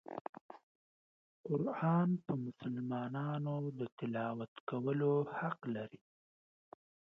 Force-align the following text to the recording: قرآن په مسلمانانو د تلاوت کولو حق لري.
قرآن 1.47 2.09
په 2.25 2.33
مسلمانانو 2.45 3.55
د 3.79 3.81
تلاوت 3.97 4.53
کولو 4.69 5.13
حق 5.37 5.59
لري. 5.75 6.01